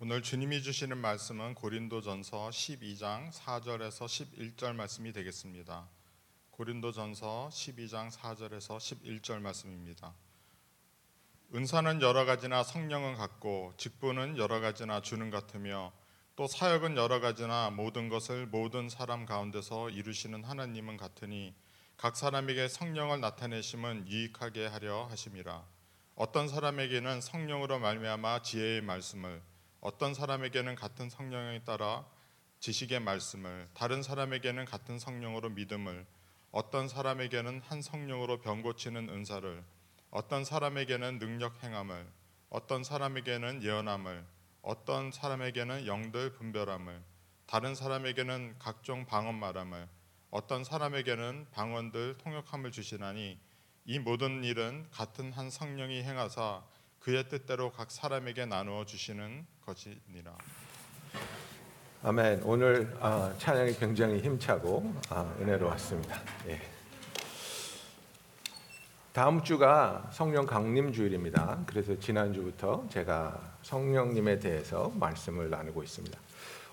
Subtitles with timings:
[0.00, 4.06] 오늘 주님이 주시는 말씀은 고린도전서 12장 4절에서
[4.54, 5.88] 11절 말씀이 되겠습니다.
[6.52, 10.14] 고린도전서 12장 4절에서 11절 말씀입니다.
[11.52, 15.92] 은사는 여러 가지나 성령은 같고 직분은 여러 가지나 주는 같으며
[16.36, 21.56] 또 사역은 여러 가지나 모든 것을 모든 사람 가운데서 이루시는 하나님은 같으니
[21.96, 25.66] 각 사람에게 성령을 나타내심은 유익하게 하려 하심이라
[26.14, 29.42] 어떤 사람에게는 성령으로 말미암아 지혜의 말씀을
[29.80, 32.04] 어떤 사람에게는 같은 성령에 따라
[32.60, 36.04] 지식의 말씀을 다른 사람에게는 같은 성령으로 믿음을
[36.50, 39.62] 어떤 사람에게는 한 성령으로 병 고치는 은사를
[40.10, 42.10] 어떤 사람에게는 능력 행함을
[42.50, 44.26] 어떤 사람에게는 예언함을
[44.62, 47.02] 어떤 사람에게는 영들 분별함을
[47.46, 49.88] 다른 사람에게는 각종 방언 말함을
[50.30, 53.38] 어떤 사람에게는 방언들 통역함을 주시나니
[53.84, 56.64] 이 모든 일은 같은 한 성령이 행하사
[56.98, 60.32] 그의 뜻대로 각 사람에게 나누어 주시는 것이니라.
[62.02, 62.42] 아멘.
[62.44, 66.16] 오늘 아, 찬양이 굉장히 힘차고 아, 은혜로웠습니다.
[66.48, 66.60] 예.
[69.12, 71.58] 다음 주가 성령 강림 주일입니다.
[71.66, 76.18] 그래서 지난 주부터 제가 성령님에 대해서 말씀을 나누고 있습니다.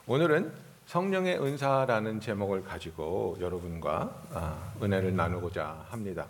[0.06, 0.54] 오늘은
[0.86, 6.28] 성령의 은사라는 제목을 가지고 여러분과 아, 은혜를 나누고자 합니다.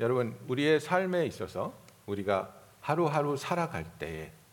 [0.00, 1.74] 여러분, 우리의 삶에 있어서
[2.06, 4.43] 우리가 하루하루 살아갈 때에 아,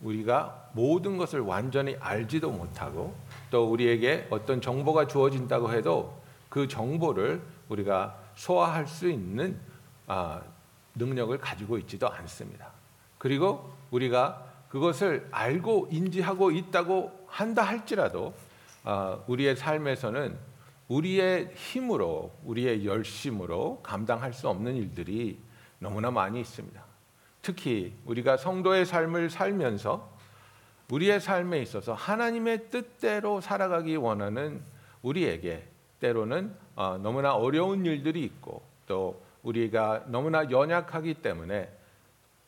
[0.00, 3.14] 우리가 모든 것을 완전히 알지도 못하고
[3.50, 9.58] 또 우리에게 어떤 정보가 주어진다고 해도 그 정보를 우리가 소화할 수 있는
[10.06, 10.42] 아,
[10.94, 12.72] 능력을 가지고 있지도 않습니다.
[13.18, 18.34] 그리고 우리가 그것을 알고 인지하고 있다고 한다 할지라도
[18.84, 20.36] 아, 우리의 삶에서는
[20.88, 25.38] 우리의 힘으로 우리의 열심으로 감당할 수 없는 일들이
[25.78, 26.89] 너무나 많이 있습니다.
[27.42, 30.10] 특히 우리가 성도의 삶을 살면서
[30.90, 34.60] 우리의 삶에 있어서 하나님의 뜻대로 살아가기 원하는
[35.02, 35.66] 우리에게
[36.00, 41.70] 때로는 어, 너무나 어려운 일들이 있고 또 우리가 너무나 연약하기 때문에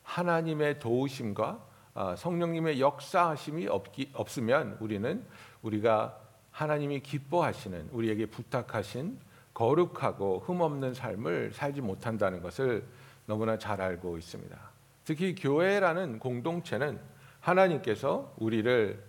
[0.03, 1.59] 하나님의 도우심과
[1.95, 5.23] 어, 성령님의 역사하심이 없기, 없으면 우리는
[5.61, 6.19] 우리가
[6.51, 9.17] 하나님이 기뻐하시는 우리에게 부탁하신
[9.53, 12.83] 거룩하고 흠없는 삶을 살지 못한다는 것을
[13.25, 14.72] 너무나 잘 알고 있습니다.
[15.05, 16.99] 특히 교회라는 공동체는
[17.39, 19.03] 하나님께서 우리를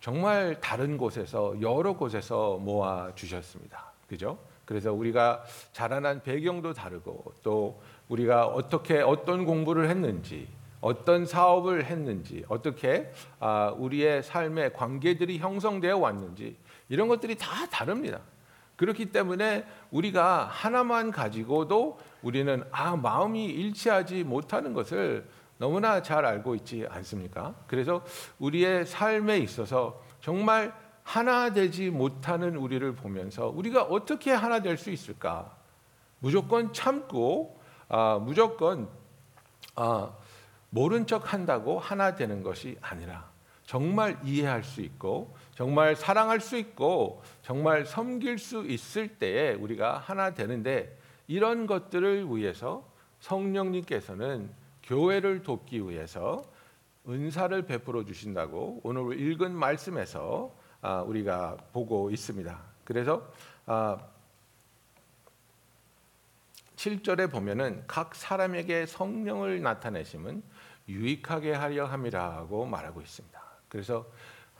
[0.00, 3.92] 정말 다른 곳에서 여러 곳에서 모아 주셨습니다.
[4.08, 4.38] 그죠?
[4.64, 5.42] 그래서 우리가
[5.72, 10.46] 자라난 배경도 다르고 또 우리가 어떻게 어떤 공부를 했는지
[10.80, 13.10] 어떤 사업을 했는지 어떻게
[13.40, 16.56] 아, 우리의 삶의 관계들이 형성되어 왔는지
[16.88, 18.20] 이런 것들이 다 다릅니다.
[18.76, 25.26] 그렇기 때문에 우리가 하나만 가지고도 우리는 아 마음이 일치하지 못하는 것을
[25.58, 27.54] 너무나 잘 알고 있지 않습니까?
[27.66, 28.04] 그래서
[28.38, 35.56] 우리의 삶에 있어서 정말 하나 되지 못하는 우리를 보면서 우리가 어떻게 하나 될 수 있을까?
[36.20, 37.58] 무조건 참고
[37.88, 38.88] 아, 무조건
[39.74, 40.12] 아,
[40.70, 43.28] 모른 척 한다고 하나 되는 것이 아니라
[43.64, 50.34] 정말 이해할 수 있고 정말 사랑할 수 있고 정말 섬길 수 있을 때에 우리가 하나
[50.34, 52.84] 되는데 이런 것들을 위해서
[53.20, 54.50] 성령님께서는
[54.88, 56.42] 교회를 돕기 위해서
[57.06, 62.58] 은사를 베풀어 주신다고 오늘 읽은 말씀에서 아, 우리가 보고 있습니다.
[62.84, 63.30] 그래서
[66.76, 70.42] 7절에 아, 보면은 각 사람에게 성령을 나타내심은
[70.88, 73.38] 유익하게 하려 함이라고 말하고 있습니다.
[73.68, 74.06] 그래서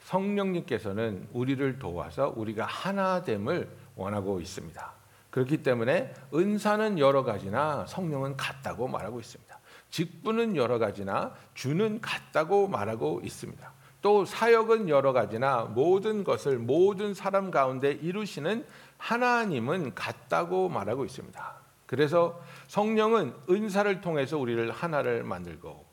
[0.01, 4.93] 성령님께서는 우리를 도와서 우리가 하나됨을 원하고 있습니다.
[5.31, 9.48] 그렇기 때문에 은사는 여러 가지나 성령은 같다고 말하고 있습니다.
[9.91, 13.73] 직분은 여러 가지나 주는 같다고 말하고 있습니다.
[14.01, 18.65] 또 사역은 여러 가지나 모든 것을 모든 사람 가운데 이루시는
[18.97, 21.55] 하나님은 같다고 말하고 있습니다.
[21.87, 25.87] 그래서 성령은 은사를 통해서 우리를 하나를 만들고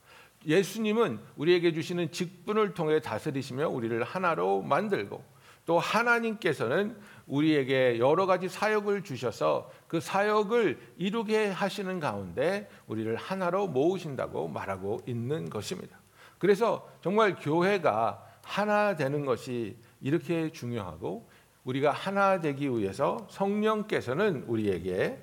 [0.46, 5.24] 예수님은 우리에게 주시는 직분을 통해 다스리시며 우리를 하나로 만들고
[5.66, 6.96] 또 하나님께서는
[7.28, 15.50] 우리에게 여러 가지 사역을 주셔서 그 사역을 이루게 하시는 가운데 우리를 하나로 모으신다고 말하고 있는
[15.50, 16.00] 것입니다.
[16.38, 21.28] 그래서 정말 교회가 하나 되는 것이 이렇게 중요하고
[21.64, 25.20] 우리가 하나 되기 위해서 성령께서는 우리에게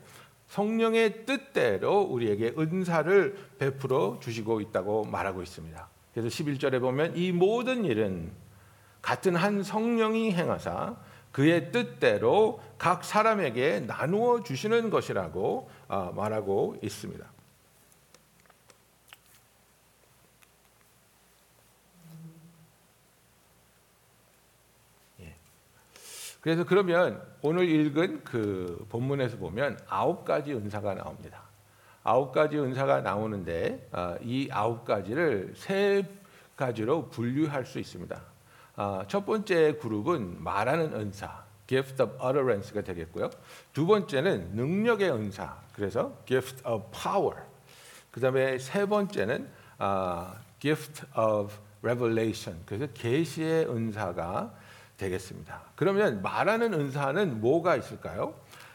[0.49, 5.89] 성령의 뜻대로 우리에게 은사를 베풀어 주시고 있다고 말하고 있습니다.
[6.13, 8.33] 그래서 11절에 보면 이 모든 일은
[9.01, 10.97] 같은 한 성령이 행하사
[11.33, 17.27] 그의 뜻대로 각 사람에게 나누어 주시는 것이라고 아, 말하고 있습니다.
[25.21, 25.35] 예.
[26.43, 31.43] 그래서 그러면 오늘 읽은 그 본문에서 보면 아홉 가지 은사가 나옵니다.
[32.05, 36.05] 아홉 가지 은사가 나오는데 아, 이 아홉 가지를 세
[36.57, 38.32] 가지로 분류할 수 있습니다.
[38.77, 43.31] 아, 첫 번째 그룹은 말하는 은사, gift of utterance가 되겠고요.
[43.73, 47.43] 두 번째는 능력의 은사, 그래서 gift of power.
[48.11, 49.49] 그 다음에 세 번째는
[49.79, 51.53] 아, gift of
[51.83, 54.55] revelation, 그래서 계시의 은사가
[54.97, 55.63] 되겠습니다.
[55.75, 58.35] 그러면 말하는 은사는 뭐가 있을까요?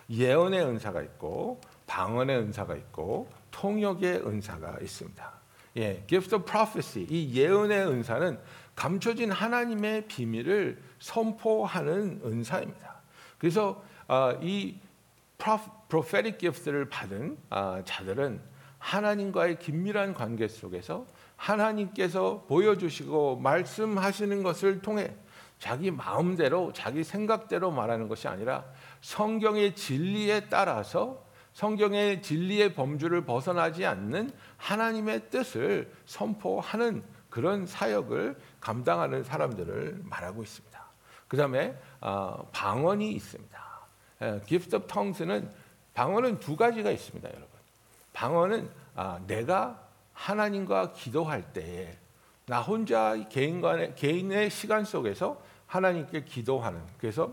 [0.10, 5.32] 예언의 은사가 있고 방언의 은사가 있고 통역의 은사가 있습니다.
[5.78, 8.40] 예, gift of prophecy 이 예언의 은사는
[8.78, 13.02] 감춰진 하나님의 비밀을 선포하는 은사입니다.
[13.40, 14.78] 그래서 아, 이
[15.90, 18.40] prophetic gift를 받은 아, 자들은
[18.78, 25.16] 하나님과의 긴밀한 관계 속에서 하나님께서 보여주시고 말씀하시는 것을 통해
[25.58, 28.64] 자기 마음대로 자기 생각대로 말하는 것이 아니라
[29.02, 40.02] 성경의 진리에 따라서 성경의 진리의 범주를 벗어나지 않는 하나님의 뜻을 선포하는 그런 사역을 감당하는 사람들을
[40.04, 40.78] 말하고 있습니다.
[41.28, 43.68] 그 다음에 어, 방언이 있습니다.
[44.22, 45.52] 예, gift of tongues는
[45.94, 47.50] 방언은 두 가지가 있습니다, 여러분.
[48.14, 51.98] 방언은 아, 내가 하나님과 기도할 때에
[52.48, 57.32] 나 혼자 개인간의 개인의 시간 속에서 하나님께 기도하는 그래서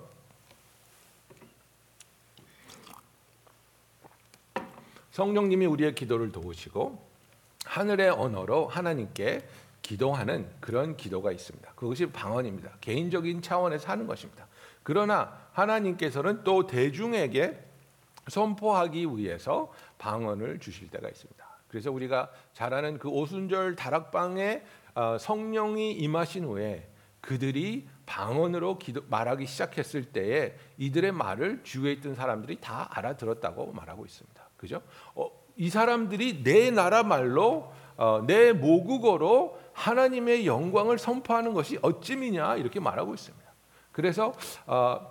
[5.12, 7.00] 성령님이 우리의 기도를 도우시고
[7.64, 9.48] 하늘의 언어로 하나님께
[9.84, 11.72] 기도하는 그런 기도가 있습니다.
[11.74, 12.72] 그것이 방언입니다.
[12.80, 14.48] 개인적인 차원에서 하는 것입니다.
[14.82, 17.62] 그러나 하나님께서는 또 대중에게
[18.28, 21.44] 선포하기 위해서 방언을 주실 때가 있습니다.
[21.68, 24.62] 그래서 우리가 잘 아는 그 오순절 다락방에
[24.94, 26.88] 어, 성령이 임하신 후에
[27.20, 34.48] 그들이 방언으로 기도, 말하기 시작했을 때에 이들의 말을 주위에 있던 사람들이 다 알아들었다고 말하고 있습니다.
[34.56, 34.80] 그죠?
[35.14, 37.83] 어, 이 사람들이 내 나라 말로 어,
[38.26, 43.44] 내 모국어로 하나님의 영광을 선포하는 것이 어찌미냐 이렇게 말하고 있습니다.
[43.92, 44.32] 그래서
[44.66, 45.10] 어,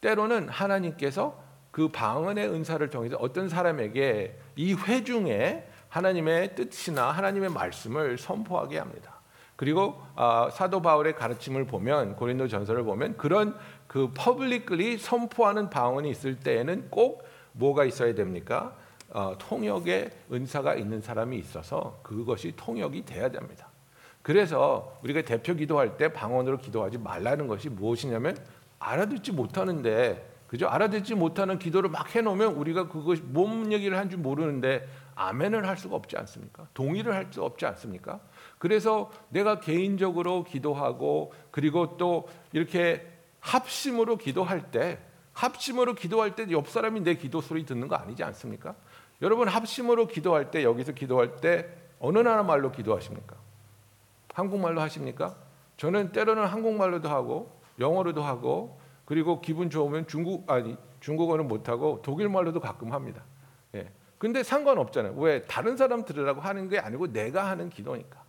[0.00, 1.40] 때로는 하나님께서
[1.70, 9.20] 그 방언의 은사를 통해서 어떤 사람에게 이 회중에 하나님의 뜻이나 하나님의 말씀을 선포하게 합니다.
[9.56, 16.40] 그리고 어, 사도 바울의 가르침을 보면 고린도 전서를 보면 그런 그 publicly 선포하는 방언이 있을
[16.40, 18.74] 때에는 꼭 뭐가 있어야 됩니까?
[19.14, 23.68] 어, 통역의 은사가 있는 사람이 있어서 그것이 통역이 돼야 됩니다.
[24.22, 28.36] 그래서 우리가 대표 기도할 때 방언으로 기도하지 말라는 것이 무엇이냐면
[28.78, 30.68] 알아듣지 못하는데 그죠?
[30.68, 35.96] 알아듣지 못하는 기도를 막 해놓으면 우리가 그것이 뭔 얘기를 한 줄 모르는데 아멘을 할 수가
[35.96, 36.66] 없지 않습니까?
[36.74, 38.20] 동의를 할 수 없지 않습니까?
[38.58, 43.06] 그래서 내가 개인적으로 기도하고 그리고 또 이렇게
[43.40, 44.98] 합심으로 기도할 때
[45.32, 48.74] 합심으로 기도할 때 옆 사람이 내 기도 소리 듣는 거 아니지 않습니까?
[49.22, 51.68] 여러분 합심으로 기도할 때 여기서 기도할 때
[52.00, 53.36] 어느 나라 말로 기도하십니까?
[54.34, 55.36] 한국말로 하십니까?
[55.76, 62.60] 저는 때로는 한국말로도 하고 영어로도 하고 그리고 기분 좋으면 중국 아니 중국어는 못 하고 독일말로도
[62.60, 63.24] 가끔 합니다.
[63.74, 63.90] 예.
[64.18, 65.14] 근데 상관없잖아요.
[65.16, 68.22] 왜 다른 사람 들으라고 하는 게 아니고 내가 하는 기도니까.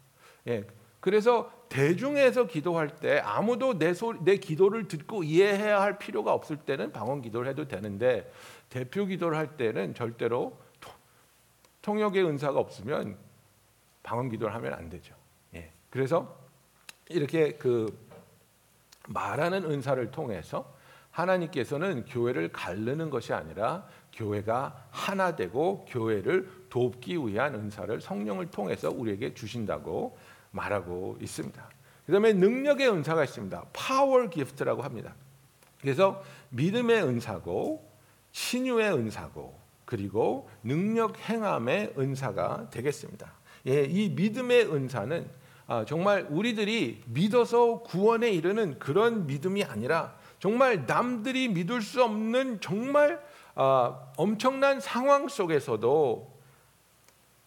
[0.48, 0.66] 예.
[1.00, 6.91] 그래서 대중에서 기도할 때 아무도 내, 소, 내 기도를 듣고 이해해야 할 필요가 없을 때는
[6.91, 8.32] 방언 기도를 해도 되는데
[8.70, 10.58] 대표 기도를 할 때는 절대로
[11.84, 13.18] 통역의 은사가 없으면
[14.02, 15.13] 방언 기도를 하면 안 되죠.
[15.54, 15.72] 예.
[15.92, 16.36] 그래서
[17.10, 17.96] 이렇게 그
[19.08, 20.74] 말하는 은사를 통해서
[21.12, 29.34] 하나님께서는 교회를 가르는 것이 아니라 교회가 하나 되고 교회를 돕기 위한 은사를 성령을 통해서 우리에게
[29.34, 30.18] 주신다고
[30.52, 31.70] 말하고 있습니다.
[32.06, 33.66] 그다음에 능력의 은사가 있습니다.
[33.74, 35.13] 파워 기프트라고 합니다.
[35.82, 37.92] 그래서 믿음의 은사고
[38.32, 43.32] 신유의 은사고 그리고 능력 행함의 은사가 되겠습니다.
[43.68, 45.30] 예, 이 믿음의 은사는
[45.68, 53.24] 아, 정말 우리들이 믿어서 구원에 이르는 그런 믿음이 아니라 정말 남들이 믿을 수 없는 정말
[53.56, 56.34] 아, 엄청난 상황 속에서도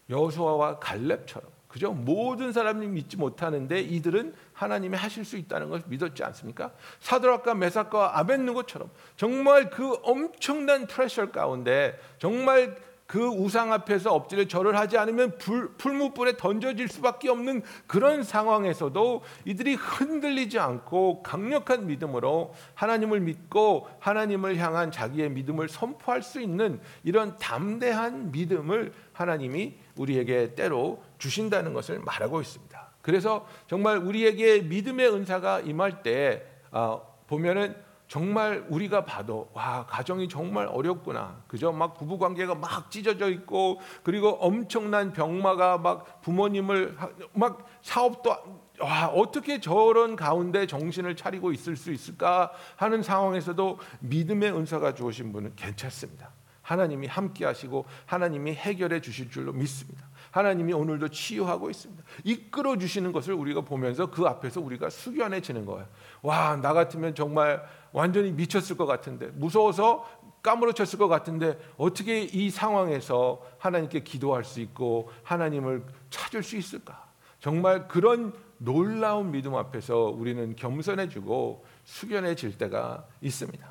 [0.09, 1.93] 여호수아와 갈렙처럼 그죠?
[1.93, 6.73] 모든 사람이 믿지 못하는데 이들은 하나님이 하실 수 있다는 것을 믿었지 않습니까?
[7.01, 12.75] 사드락과 메삭과 아벤누고처럼 정말 그 엄청난 프레셔 가운데 정말
[13.07, 19.75] 그 우상 앞에서 엎드려 절을 하지 않으면 불, 풀무불에 던져질 수밖에 없는 그런 상황에서도 이들이
[19.75, 28.33] 흔들리지 않고 강력한 믿음으로 하나님을 믿고 하나님을 향한 자기의 믿음을 선포할 수 있는 이런 담대한
[28.33, 32.66] 믿음을 하나님이 우리에게 때로 주신다는 것을 말하고 있습니다.
[33.07, 37.77] 그래서 정말 우리에게 믿음의 은사가 임할 때 어, 보면은
[38.09, 41.41] 정말 우리가 봐도 와 가정이 정말 어렵구나.
[41.47, 41.71] 그죠?
[41.71, 48.35] 막 부부 관계가 막 찢어져 있고 그리고 엄청난 병마가 막 부모님을 하- 막 사업도
[48.81, 55.53] 와 어떻게 저런 가운데 정신을 차리고 있을 수 있을까 하는 상황에서도 믿음의 은사가 주어진 분은
[55.55, 56.33] 괜찮습니다.
[56.63, 62.03] 하나님이 함께하시고 하나님이 해결해 주실 줄로 믿습니다 하나님이 오늘도 치유하고 있습니다.
[62.25, 65.87] 이끌어 주시는 것을 우리가 보면서 그 앞에서 우리가 숙연해지는 거예요.
[66.21, 70.07] 와, 나 같으면 정말 완전히 미쳤을 것 같은데 무서워서
[70.43, 77.07] 까무러쳤을 것 같은데 어떻게 이 상황에서 하나님께 기도할 수 있고 하나님을 찾을 수 있을까?
[77.41, 83.67] 정말 그런 놀라운 믿음 앞에서 우리는 겸손해지고 숙연해질 때가 있습니다.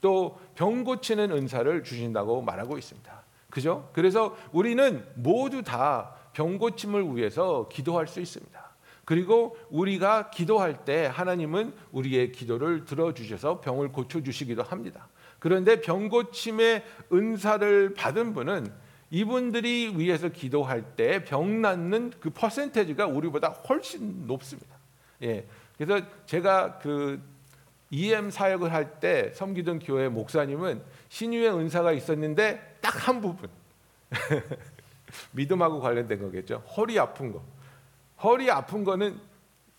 [0.00, 3.19] 또 병 고치는 은사를 주신다고 말하고 있습니다.
[3.50, 3.90] 그죠?
[3.92, 8.70] 그래서 우리는 모두 다 병 고침을 위해서 기도할 수 있습니다.
[9.04, 15.08] 그리고 우리가 기도할 때 하나님은 우리의 기도를 들어주셔서 병을 고쳐주시기도 합니다.
[15.40, 18.72] 그런데 병 고침의 은사를 받은 분은
[19.10, 24.76] 이분들이 위해서 기도할 때 병 낫는 그 퍼센테이지가 우리보다 훨씬 높습니다.
[25.22, 25.46] 예.
[25.76, 27.20] 그래서 제가 그
[27.90, 30.80] EM 사역을 할 때 섬기던 교회 목사님은
[31.10, 33.48] 신유의 은사가 있었는데 딱 한 부분
[35.32, 36.62] 믿음하고 관련된 거겠죠.
[36.76, 37.42] 허리 아픈 거.
[38.22, 39.18] 허리 아픈 거는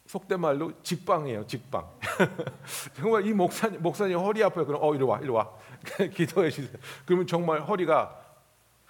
[0.07, 1.47] 속된 말로 직방이에요.
[1.47, 1.87] 직방.
[2.95, 4.65] 정말 이 목사님 목사님 허리 아파요.
[4.65, 5.49] 그럼 어 이리 와 이리 와
[6.13, 6.77] 기도해 주세요.
[7.05, 8.17] 그러면 정말 허리가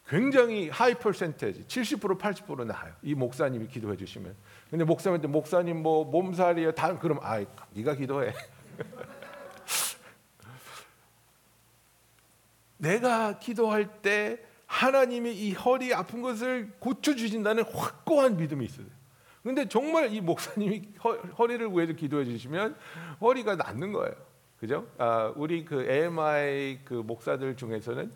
[0.08, 2.94] 굉장히 high percentage 70% 80% 나아요.
[3.04, 4.36] 이 목사님이 기도해 주시면.
[4.70, 6.72] 근데 목사님한테 목사님 뭐 몸살이에요.
[6.74, 7.44] 다 그럼 아
[7.74, 8.34] 네가 기도해.
[12.82, 18.88] 내가 기도할 때 하나님이 이 허리 아픈 것을 고쳐 주신다는 확고한 믿음이 있어요.
[19.44, 22.76] 근데 정말 이 목사님이 허, 리를 위해서 기도해 주시면
[23.20, 24.14] 허리가 낫는 거예요.
[24.60, 24.88] 그죠?
[25.00, 28.12] 아, 우리 그 AMI 그 목사들 중에서는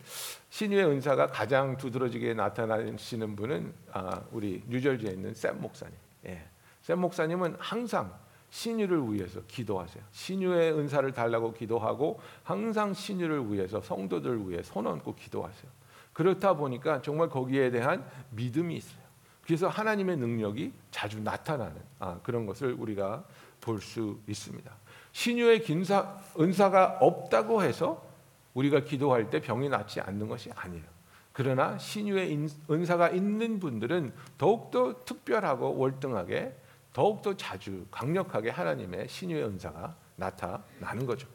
[0.51, 5.95] 신유의 은사가 가장 두드러지게 나타나시는 분은 아, 우리 뉴저지에 있는 샘 목사님.
[6.27, 6.45] 예.
[6.81, 8.13] 샘 목사님은 항상
[8.49, 10.03] 신유를 위해서 기도하세요.
[10.11, 15.69] 신유의 은사를 달라고 기도하고 항상 신유를 위해서 성도들을 위해 손 얹고 기도하세요.
[16.13, 19.03] 그렇다 보니까 정말 거기에 대한 믿음이 있어요.
[19.43, 23.23] 그래서 하나님의 능력이 자주 나타나는 아, 그런 것을 우리가
[23.61, 24.71] 볼 수 있습니다.
[25.11, 28.03] 신유의 긴사, 은사가 없다고 해서
[28.53, 30.83] 우리가 기도할 때 병이 낫지 않는 것이 아니에요.
[31.33, 36.55] 그러나 신유의 인- 은사가 있는 분들은 더욱더 특별하고 월등하게
[36.95, 41.27] 더욱더 자주 강력하게 하나님의 신유의 은사가 나타나는 거죠.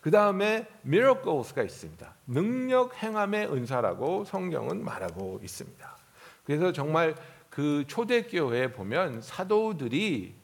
[0.00, 2.14] 그 다음에 miracles가 있습니다.
[2.28, 5.96] 능력 행함의 은사라고 성경은 말하고 있습니다.
[6.44, 7.16] 그래서 정말
[7.48, 10.36] 그 초대교회에 보면 사도들이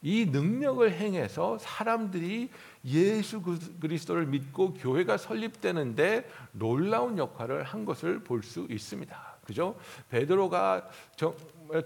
[0.00, 2.50] 이 능력을 행해서 사람들이
[2.86, 9.36] 예수 그리스도를 믿고 교회가 설립되는데 놀라운 역할을 한 것을 볼 수 있습니다.
[9.44, 9.76] 그죠?
[10.08, 10.88] 베드로가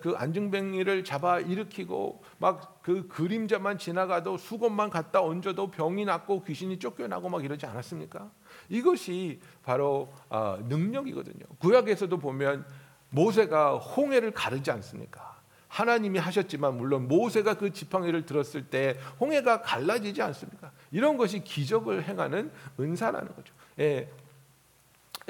[0.01, 7.29] 그 안증뱅이를 잡아 일으키고 막 그 그림자만 지나가도 수건만 갖다 얹어도 병이 낫고 귀신이 쫓겨나고
[7.29, 8.31] 막 이러지 않았습니까?
[8.69, 11.45] 이것이 바로 아, 능력이거든요.
[11.59, 12.67] 구약에서도 보면
[13.11, 15.41] 모세가 홍해를 가르지 않습니까?
[15.69, 20.73] 하나님이 하셨지만 물론 모세가 그 지팡이를 들었을 때 홍해가 갈라지지 않습니까?
[20.91, 23.55] 이런 것이 기적을 행하는 은사라는 거죠.
[23.79, 24.11] 예.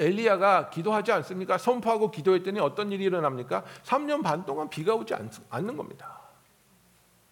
[0.03, 1.57] 엘리야가 기도하지 않습니까?
[1.57, 3.63] 선포하고 기도했더니 어떤 일이 일어납니까?
[3.83, 6.21] 3년 반 동안 비가 오지 않, 않는 겁니다.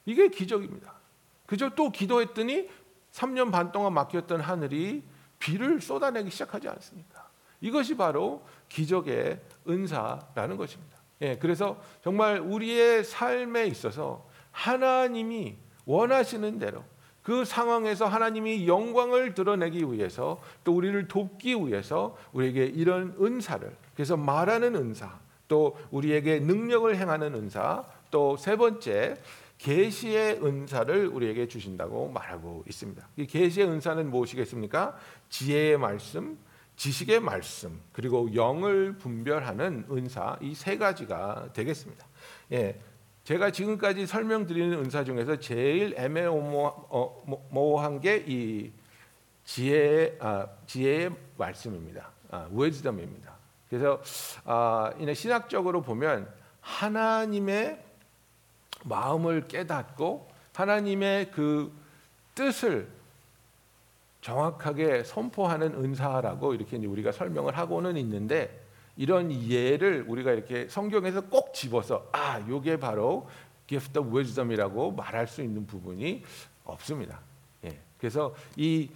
[0.05, 0.93] 이게 기적입니다.
[1.45, 2.69] 그저 또 기도했더니
[3.11, 5.03] 3년 반 동안 막혔던 하늘이
[5.37, 7.29] 비를 쏟아내기 시작하지 않습니까?
[7.59, 10.97] 이것이 바로 기적의 은사라는 것입니다.
[11.21, 16.83] 예, 그래서 정말 우리의 삶에 있어서 하나님이 원하시는 대로
[17.23, 24.75] 그 상황에서 하나님이 영광을 드러내기 위해서 또 우리를 돕기 위해서 우리에게 이런 은사를 그래서 말하는
[24.75, 29.17] 은사 또 우리에게 능력을 행하는 은사 또 세 번째
[29.59, 33.07] 계시의 은사를 우리에게 주신다고 말하고 있습니다.
[33.17, 34.97] 이 계시의 은사는 무엇이겠습니까?
[35.29, 36.35] 지혜의 말씀,
[36.77, 42.07] 지식의 말씀, 그리고 영을 분별하는 은사 이 세 가지가 되겠습니다.
[42.53, 42.79] 예.
[43.23, 46.41] 제가 지금까지 설명드리는 은사 중에서 제일 애매모호한
[48.01, 48.71] 게 이
[49.45, 52.09] 지혜의 아, 지혜의 말씀입니다.
[52.29, 53.35] 아, wisdom입니다.
[53.69, 54.01] 그래서
[54.45, 57.83] 아, 이제 신학적으로 보면 하나님의
[58.83, 61.71] 마음을 깨닫고 하나님의 그
[62.35, 62.87] 뜻을
[64.21, 68.60] 정확하게 선포하는 은사라고 이렇게 우리가 설명을 하고는 있는데
[68.97, 73.27] 이런 예를 우리가 이렇게 성경에서 꼭 집어서 아, 요게 바로
[73.67, 76.23] gift of wisdom이라고 말할 수 있는 부분이
[76.65, 77.19] 없습니다.
[77.65, 77.79] 예.
[77.97, 78.89] 그래서 이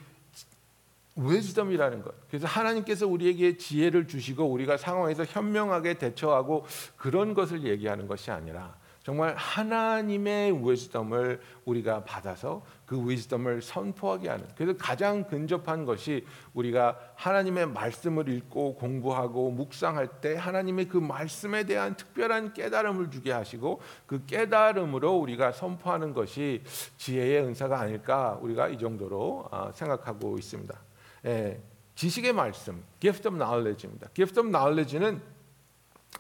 [1.18, 2.14] wisdom이라는 것.
[2.30, 6.66] 그래서 하나님께서 우리에게 지혜를 주시고 우리가 상황에서 현명하게 대처하고
[6.98, 14.48] 그런 것을 얘기하는 것이 아니라 정말 하나님의 wisdom을 우리가 받아서 그 wisdom을 선포하게 하는.
[14.58, 21.96] 그래서 가장 근접한 것이 우리가 하나님의 말씀을 읽고 공부하고 묵상할 때 하나님의 그 말씀에 대한
[21.96, 26.64] 특별한 깨달음을 주게 하시고 그 깨달음으로 우리가 선포하는 것이
[26.98, 30.80] 지혜의 은사가 아닐까 우리가 이 정도로 아, 생각하고 있습니다.
[31.26, 31.62] 예,
[31.94, 34.08] 지식의 말씀, gift of knowledge입니다.
[34.16, 35.22] gift of knowledge는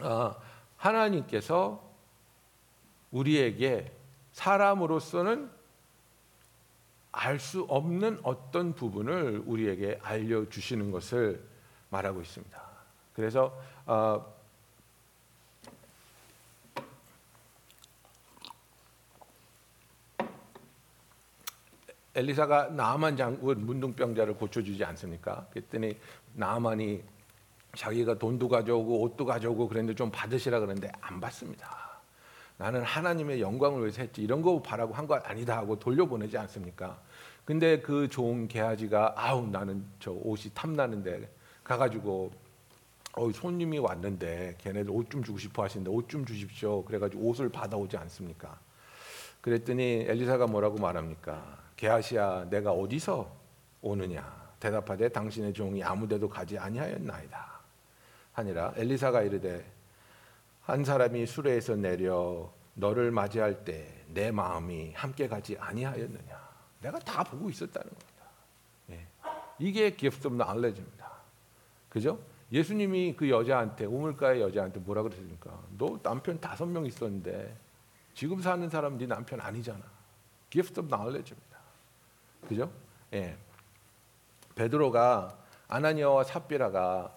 [0.03, 0.35] 어,
[0.77, 1.84] 하나님께서
[3.11, 3.91] 우리에게
[4.31, 5.49] 사람으로서는
[7.17, 11.41] 알 수 없는 어떤 부분을 우리에게 알려 주시는 것을
[11.89, 12.61] 말하고 있습니다.
[13.13, 14.35] 그래서 어,
[22.15, 25.47] 엘리사가 나만 장군 문둥병자를 고쳐주지 않습니까?
[25.51, 25.97] 그랬더니
[26.33, 27.01] 나만이
[27.75, 31.84] 자기가 돈도 가져오고 옷도 가져오고 그랬는데 좀 받으시라 그랬는데 안 받습니다.
[32.57, 36.99] 나는 하나님의 영광을 위해서 했지 이런 거 바라고 한 거 아니다 하고 돌려보내지 않습니까?
[37.43, 41.29] 근데 그 좋은 개아지가 아우 나는 저 옷이 탐나는데
[41.63, 42.31] 가가지고
[43.17, 46.83] 어 손님이 왔는데 걔네들 옷 좀 주고 싶어 하시는데 옷 좀 주십시오.
[46.85, 48.57] 그래가지고 옷을 받아오지 않습니까?
[49.41, 51.59] 그랬더니 엘리사가 뭐라고 말합니까?
[51.75, 53.29] 게하시야 내가 어디서
[53.81, 54.45] 오느냐?
[54.59, 57.59] 대답하되 당신의 종이 아무데도 가지 아니하였나이다.
[58.33, 59.63] 하니라 엘리사가 이르되
[60.65, 66.49] 한 사람이 수레에서 내려 너를 맞이할 때 내 마음이 함께 가지 아니하였느냐?
[66.81, 68.25] 내가 다 보고 있었다는 겁니다.
[68.91, 69.07] 예.
[69.59, 71.11] 이게 gift knowledge입니다.
[71.89, 72.19] 그죠?
[72.51, 75.61] 예수님이 그 여자한테 우물가의 여자한테 뭐라 그랬습니까?
[75.77, 77.57] 너 남편 다섯 명 있었는데
[78.13, 79.83] 지금 사는 사람 네 남편 아니잖아.
[80.49, 81.57] gift knowledge입니다.
[82.47, 82.71] 그죠?
[83.13, 83.37] 예.
[84.55, 85.37] 베드로가
[85.67, 87.13] 아나니아와 삽비라가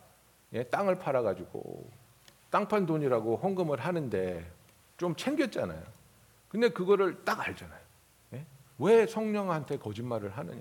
[0.54, 1.88] 예, 땅을 팔아 가지고
[2.50, 4.50] 땅판 돈이라고 헌금을 하는데
[4.96, 5.82] 좀 챙겼잖아요.
[6.48, 7.80] 근데 그거를 딱 알잖아요.
[8.34, 8.46] 예?
[8.78, 10.60] 왜 성령한테 거짓말을 하느냐?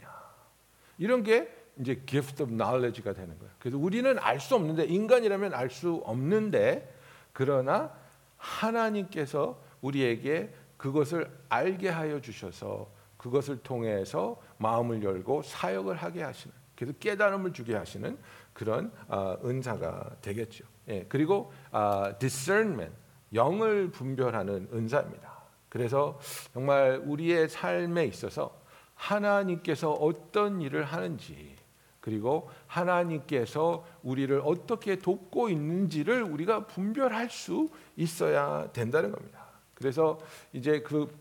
[0.97, 3.53] 이런 게 이제 gift of knowledge가 되는 거예요.
[3.59, 6.93] 그래서 우리는 알 수 없는데 인간이라면 알 수 없는데
[7.33, 7.91] 그러나
[8.37, 17.53] 하나님께서 우리에게 그것을 알게 하여 주셔서 그것을 통해서 마음을 열고 사역을 하게 하시는 그래서 깨달음을
[17.53, 18.17] 주게 하시는
[18.53, 20.65] 그런 아, 은사가 되겠죠.
[20.89, 22.95] 예, 그리고 아, discernment
[23.33, 25.37] 영을 분별하는 은사입니다.
[25.69, 26.19] 그래서
[26.53, 28.57] 정말 우리의 삶에 있어서
[28.95, 31.55] 하나님께서 어떤 일을 하는지
[31.99, 39.45] 그리고 하나님께서 우리를 어떻게 돕고 있는지를 우리가 분별할 수 있어야 된다는 겁니다.
[39.73, 40.17] 그래서
[40.53, 41.13] 이제 그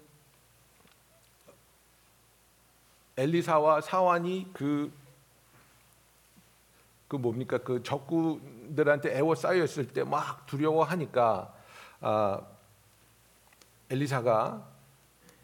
[3.16, 4.92] 엘리사와 사환이 그,
[7.08, 11.54] 그 뭡니까 그 적군 들한테 애워싸였을 때 막 두려워하니까
[12.00, 12.40] 아,
[13.90, 14.66] 엘리사가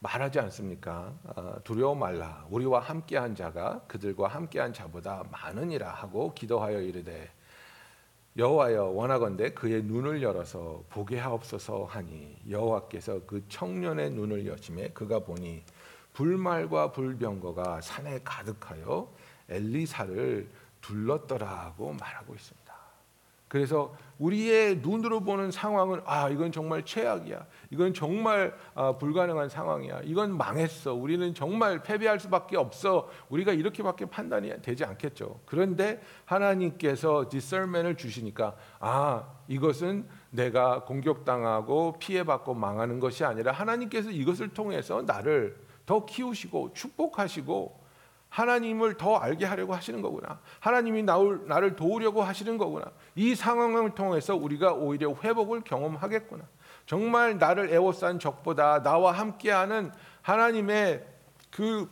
[0.00, 1.12] 말하지 않습니까?
[1.36, 2.44] 아, 두려워 말라.
[2.50, 7.30] 우리와 함께한 자가 그들과 함께한 자보다 많으니라 하고 기도하여 이르되
[8.36, 15.62] 여호와여 원하건대 그의 눈을 열어서 보게 하옵소서 하니 여호와께서 그 청년의 눈을 여심에 그가 보니
[16.14, 19.08] 불말과 불병거가 산에 가득하여
[19.48, 20.48] 엘리사를
[20.80, 22.61] 둘렀더라고 말하고 있습니다.
[23.52, 27.44] 그래서 우리의 눈으로 보는 상황은 아 이건 정말 최악이야.
[27.68, 30.00] 이건 정말 아, 불가능한 상황이야.
[30.04, 30.94] 이건 망했어.
[30.94, 33.10] 우리는 정말 패배할 수밖에 없어.
[33.28, 35.40] 우리가 이렇게밖에 판단이 되지 않겠죠.
[35.44, 45.02] 그런데 하나님께서 디설맨을 주시니까 아 이것은 내가 공격당하고 피해받고 망하는 것이 아니라 하나님께서 이것을 통해서
[45.02, 47.81] 나를 더 키우시고 축복하시고
[48.32, 50.40] 하나님을 더 알게 하려고 하시는 거구나.
[50.58, 52.86] 하나님이 나를, 나를 도우려고 하시는 거구나.
[53.14, 56.42] 이 상황을 통해서 우리가 오히려 회복을 경험하겠구나.
[56.86, 59.92] 정말 나를 애워싼 적보다 나와 함께하는
[60.22, 61.06] 하나님의
[61.50, 61.90] 그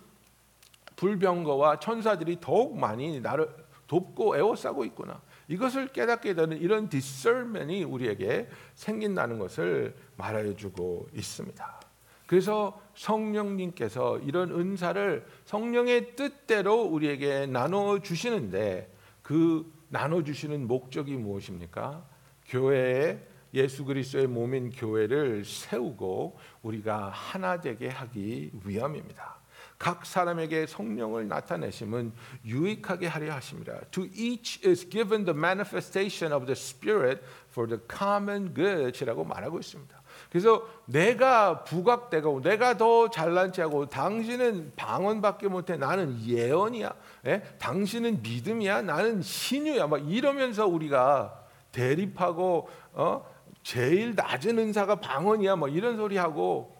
[0.97, 3.55] 불병거와 천사들이 더욱 많이 나를
[3.87, 5.21] 돕고 애워싸고 있구나.
[5.47, 11.81] 이것을 깨닫게 되는 이런 디설맨이 우리에게 생긴다는 것을 말해주고 있습니다.
[12.31, 18.89] 그래서 성령님께서 이런 은사를 성령의 뜻대로 우리에게 나눠 주시는데
[19.21, 22.07] 그 나눠 주시는 목적이 무엇입니까?
[22.47, 23.19] 교회에
[23.53, 29.41] 예수 그리스도의 몸인 교회를 세우고 우리가 하나 되게 하기 위함입니다.
[29.77, 32.13] 각 사람에게 성령을 나타내심은
[32.45, 33.81] 유익하게 하려 하심이라.
[33.91, 40.00] To each is given the manifestation of the Spirit for the common good이라고 말하고 있습니다.
[40.31, 46.95] 그래서 내가 부각되고 내가 더 잘난 체하고 당신은 방언밖에 못해 나는 예언이야.
[47.27, 47.43] 예?
[47.59, 48.83] 당신은 믿음이야.
[48.83, 49.89] 나는 신유야.
[49.89, 51.37] 막 이러면서 우리가
[51.73, 53.27] 대립하고 어?
[53.65, 55.57] 제일 낮은 은사가 방언이야.
[55.57, 56.77] 뭐 이런 소리 하고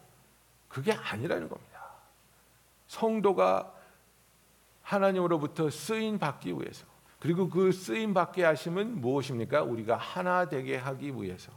[0.69, 1.71] 그게 아니라는 겁니다.
[2.87, 3.73] 성도가
[4.83, 6.87] 하나님으로부터 쓰임 받기 위해서
[7.19, 9.63] 그리고 그 쓰임 받게 하심은 무엇입니까?
[9.63, 11.53] 우리가 하나 되게 하기 위해서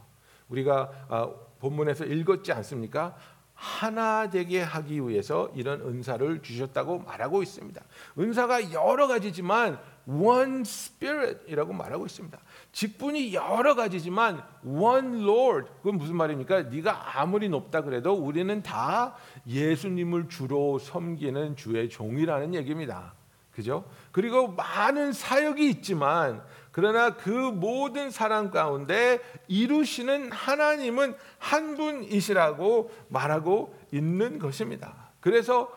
[0.48, 1.30] 우리가 아,
[1.60, 3.16] 본문에서 읽었지 않습니까?
[3.54, 7.80] 하나 되게 하기 위해서 이런 은사를 주셨다고 말하고 있습니다.
[8.18, 12.38] 은사가 여러 가지지만 one spirit이라고 말하고 있습니다.
[12.72, 16.64] 직분이 여러 가지지만 one Lord 그건 무슨 말입니까?
[16.64, 19.14] 네가 아무리 높다 그래도 우리는 다
[19.46, 23.14] 예수님을 주로 섬기는 주의 종이라는 얘기입니다.
[23.52, 23.88] 그죠?
[24.10, 26.42] 그리고 많은 사역이 있지만
[26.74, 35.12] 그러나 그 모든 사람 가운데 이루시는 하나님은 한 분이시라고 말하고 있는 것입니다.
[35.20, 35.72] 그래서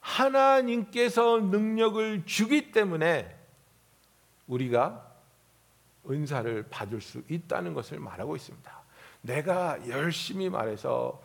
[0.00, 3.36] 하나님께서 능력을 주기 때문에
[4.46, 5.12] 우리가
[6.08, 8.82] 은사를 받을 수 있다는 것을 말하고 있습니다.
[9.20, 11.20] 내가 열심히 말해서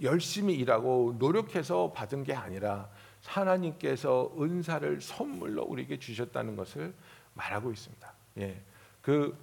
[0.00, 2.88] 열심히 일하고 노력해서 받은 게 아니라
[3.26, 6.94] 하나님께서 은사를 선물로 우리에게 주셨다는 것을
[7.34, 8.17] 말하고 있습니다.
[8.38, 8.60] 예,
[9.02, 9.36] 그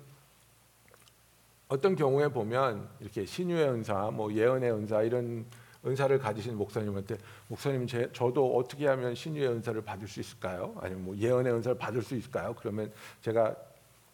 [1.67, 5.45] 어떤 경우에 보면 이렇게 신유의 은사, 뭐 예언의 은사 이런
[5.85, 10.75] 은사를 가지신 목사님한테 목사님 제, 저도 어떻게 하면 신유의 은사를 받을 수 있을까요?
[10.79, 12.55] 아니면 뭐 예언의 은사를 받을 수 있을까요?
[12.55, 13.55] 그러면 제가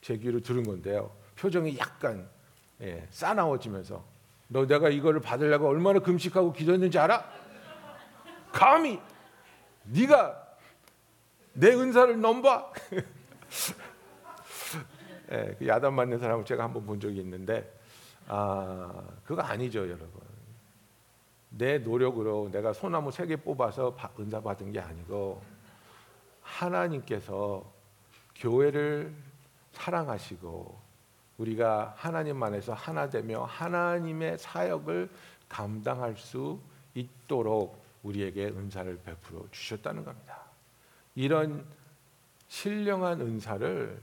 [0.02, 1.12] 제 귀로 들은 건데요.
[1.38, 2.28] 표정이 약간
[2.82, 4.04] 예, 싸나워지면서
[4.48, 7.24] 너 내가 이거를 받으려고 얼마나 금식하고 기도했는지 알아?
[8.52, 9.00] 감히
[9.84, 10.48] 네가
[11.54, 12.72] 내 은사를 넘봐?
[15.32, 17.72] 예, 그 야단 맞는 사람을 제가 한번 본 적이 있는데
[18.28, 20.10] 아 그거 아니죠 여러분
[21.50, 25.41] 내 노력으로 내가 소나무 세 개 뽑아서 바- 은사 받은 게 아니고
[26.41, 27.63] 하나님께서
[28.36, 29.13] 교회를
[29.74, 30.80] 사랑하시고
[31.38, 35.10] 우리가 하나님 안에서 하나 되며 하나님의 사역을
[35.50, 36.60] 감당할 수
[36.94, 40.41] 있도록 우리에게 은사를 베풀어 주셨다는 겁니다.
[41.15, 41.65] 이런
[42.48, 44.02] 신령한 은사를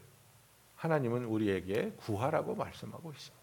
[0.79, 3.39] 하나님은 우리에게 구하라고 말씀하고 있습니다.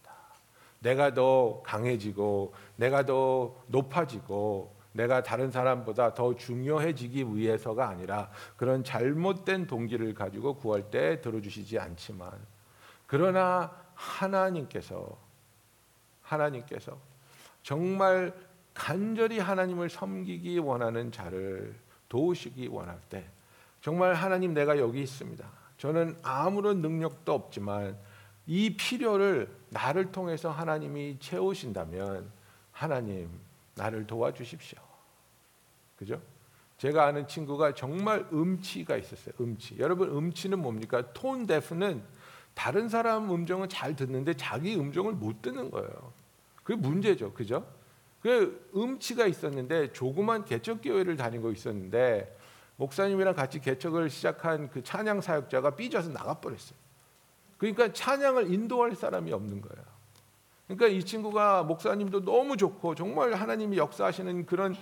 [0.80, 9.68] 내가 더 강해지고 내가 더 높아지고 내가 다른 사람보다 더 중요해지기 위해서가 아니라 그런 잘못된
[9.68, 12.32] 동기를 가지고 구할 때 들어주시지 않지만
[13.06, 15.18] 그러나 하나님께서
[16.22, 16.98] 하나님께서
[17.62, 18.34] 정말
[18.74, 21.76] 간절히 하나님을 섬기기 원하는 자를
[22.08, 23.26] 도우시기 원할 때
[23.82, 25.65] 정말 하나님 내가 여기 있습니다.
[25.78, 27.98] 저는 아무런 능력도 없지만
[28.48, 32.30] 이 필요를 나를 통해서 하나님이 채우신다면
[32.72, 33.30] 하나님
[33.76, 34.80] 나를 도와주십시오.
[35.98, 36.22] 그죠?
[36.78, 39.34] 제가 아는 친구가 정말 음치가 있었어요.
[39.40, 39.78] 음치.
[39.80, 41.14] 여러분 음치는 뭡니까?
[41.14, 42.04] 톤 데프는
[42.54, 46.14] 다른 사람 음정은 잘 듣는데 자기 음정을 못 듣는 거예요.
[46.64, 47.34] 그게 문제죠.
[47.34, 47.66] 그죠?
[48.22, 52.36] 그 음치가 있었는데 조그만 개척 교회를 다니고 있었는데
[52.78, 56.78] 목사님이랑 같이 개척을 시작한 그 찬양 사역자가 삐져서 나가 버렸어요.
[57.58, 59.86] 그러니까 찬양을 인도할 사람이 없는 거예요.
[60.68, 64.76] 그러니까 이 친구가 목사님도 너무 좋고 정말 하나님이 역사하시는 그런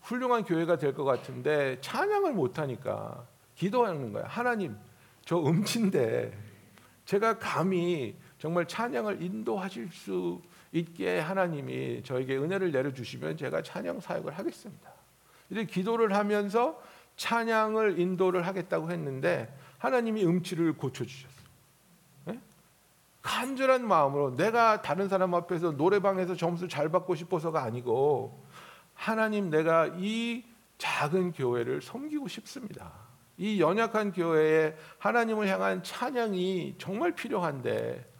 [0.00, 4.24] 훌륭한 교회가 될 것 같은데 찬양을 못 하니까 기도하는 거야.
[4.26, 4.76] 하나님,
[5.24, 6.32] 저 음치인데
[7.04, 10.40] 제가 감히 정말 찬양을 인도하실 수
[10.72, 14.92] 있게 하나님이 저에게 은혜를 내려 주시면 제가 찬양 사역을 하겠습니다.
[15.50, 16.80] 이렇게 기도를 하면서
[17.16, 21.44] 찬양을 인도를 하겠다고 했는데 하나님이 음치를 고쳐 주셨어요.
[22.30, 22.40] 예?
[23.22, 28.42] 간절한 마음으로 내가 다른 사람 앞에서 노래방에서 점수 잘 받고 싶어서가 아니고
[28.94, 30.44] 하나님 내가 이
[30.78, 32.92] 작은 교회를 섬기고 싶습니다.
[33.36, 38.12] 이 연약한 교회에 하나님을 향한 찬양이 정말 필요한데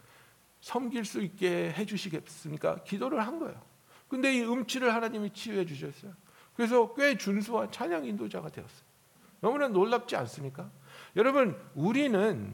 [0.61, 2.83] 섬길 수 있게 해주시겠습니까?
[2.83, 3.61] 기도를 한 거예요.
[4.07, 6.13] 근데 이 음치를 하나님이 치유해 주셨어요.
[6.55, 8.85] 그래서 꽤 준수한 찬양 인도자가 되었어요.
[9.41, 10.69] 너무나 놀랍지 않습니까?
[11.15, 12.53] 여러분, 우리는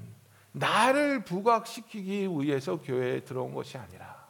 [0.52, 4.22] 나를 부각시키기 위해서 교회에 들어온 것이 아니라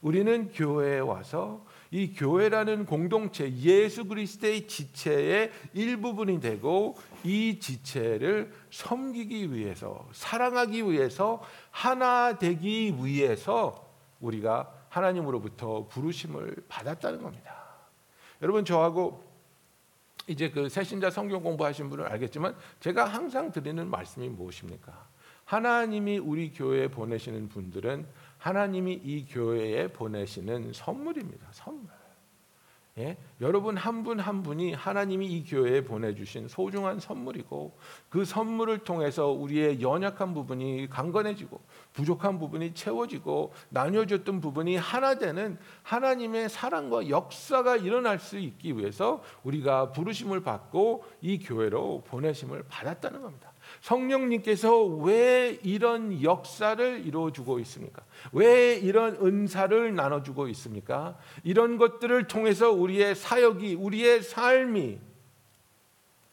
[0.00, 10.08] 우리는 교회에 와서 이 교회라는 공동체 예수 그리스도의 지체의 일부분이 되고 이 지체를 섬기기 위해서
[10.12, 17.59] 사랑하기 위해서 하나 되기 위해서 우리가 하나님으로부터 부르심을 받았다는 겁니다.
[18.42, 19.22] 여러분 저하고
[20.26, 25.08] 이제 그 새신자 성경 공부하신 분은 알겠지만 제가 항상 드리는 말씀이 무엇입니까?
[25.44, 28.06] 하나님이 우리 교회에 보내시는 분들은
[28.38, 31.48] 하나님이 이 교회에 보내시는 선물입니다.
[31.50, 31.99] 선물.
[32.98, 33.16] 예?
[33.40, 37.76] 여러분 한분한 분이 하나님이 이 교회에 보내주신 소중한 선물이고
[38.08, 41.60] 그 선물을 통해서 우리의 연약한 부분이 강건해지고
[41.92, 49.92] 부족한 부분이 채워지고 나뉘어졌던 부분이 하나 되는 하나님의 사랑과 역사가 일어날 수 있기 위해서 우리가
[49.92, 53.49] 부르심을 받고 이 교회로 보내심을 받았다는 겁니다.
[53.80, 58.02] 성령님께서 왜 이런 역사를 이루어주고 있습니까?
[58.32, 61.16] 왜 이런 은사를 나눠주고 있습니까?
[61.44, 64.98] 이런 것들을 통해서 우리의 사역이, 우리의 삶이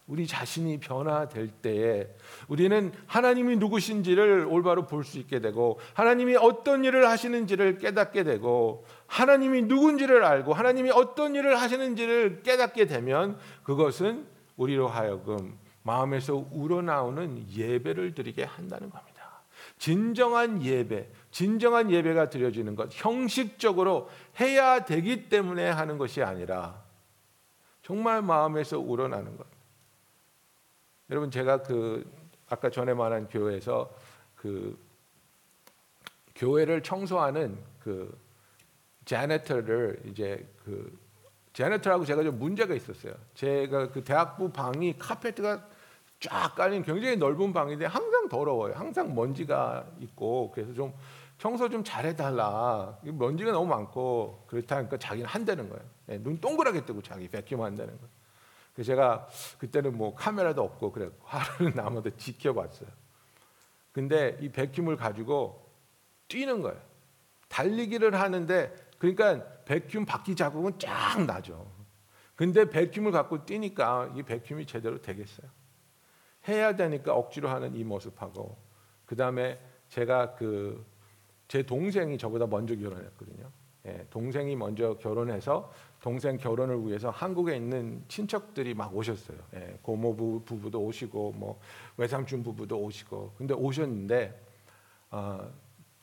[0.07, 2.07] 우리 자신이 변화될 때에
[2.47, 9.63] 우리는 하나님이 누구신지를 올바로 볼 수 있게 되고 하나님이 어떤 일을 하시는지를 깨닫게 되고 하나님이
[9.63, 15.57] 누군지를 알고 하나님이 어떤 일을 하시는지를 깨닫게 되면 그것은 우리로 하여금
[15.88, 19.41] 마음에서 우러나오는 예배를 드리게 한다는 겁니다.
[19.80, 26.84] 진정한 예배, 진정한 예배가 드려지는 것, 형식적으로 해야 되기 때문에 하는 것이 아니라
[27.84, 29.47] 정말 마음에서 우러나는 것.
[31.10, 32.06] 여러분 제가 그
[32.50, 33.89] 아까 전에 말한 교회에서
[34.36, 34.78] 그
[36.36, 38.19] 교회를 청소하는 그
[39.06, 41.00] 제네터를 이제 그
[41.54, 43.13] 제네터라고 제가 좀 문제가 있었어요.
[43.36, 45.77] 제가 그 대학부 방이 카페트가
[46.19, 48.73] 쫙 깔린 굉장히 넓은 방인데 항상 더러워요.
[48.73, 50.93] 항상 먼지가 있고 그래서 좀
[51.38, 52.97] 청소 좀 잘해달라.
[53.03, 55.84] 먼지가 너무 많고 그렇다니까 자기는 한다는 거예요.
[56.10, 58.10] 예, 눈 동그랗게 뜨고 자기 베큐 한다는 거예요.
[58.73, 59.27] 그래서 제가
[59.60, 62.89] 그때는 뭐 카메라도 없고 그래 하루는 남아도 지켜봤어요.
[63.91, 65.67] 근데 이 베큐을 가지고
[66.27, 66.80] 뛰는 거예요.
[67.49, 71.71] 달리기를 하는데 그러니까 베큐 바퀴 자국은 쫙 나죠.
[72.36, 75.47] 근데 베큐을 갖고 뛰니까 이 베큐이 제대로 되겠어요.
[76.47, 78.57] 해야 되니까 억지로 하는 이 모습하고
[79.05, 80.97] 그 다음에 제가 그
[81.47, 83.49] 제 동생이 저보다 먼저 결혼했거든요.
[83.86, 89.38] 예, 동생이 먼저 결혼해서 동생 결혼을 위해서 한국에 있는 친척들이 막 오셨어요.
[89.55, 91.60] 예, 고모 부부도 오시고 뭐
[91.95, 94.41] 외삼촌 부부도 오시고 근데 오셨는데
[95.12, 95.49] 어,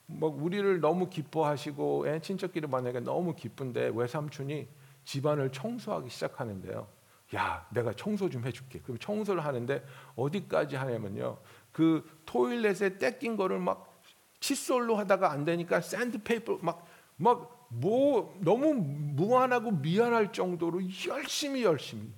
[0.07, 4.67] 뭐 우리를 너무 기뻐하시고 예, 친척끼리 만나니까 너무 기쁜데 외삼촌이
[5.05, 6.87] 집안을 청소하기 시작하는데요.
[7.35, 8.81] 야, 내가 청소 좀 해줄게.
[8.81, 9.85] 그럼 청소를 하는데
[10.17, 11.39] 어디까지 하냐면요.
[11.73, 13.93] 그 toilet에 때 낀 거를 막
[14.41, 22.09] 칫솔로 하다가 안 되니까 샌드페이퍼 막 막 뭐 너무 무안하고 미안할 정도로 열심히 열심히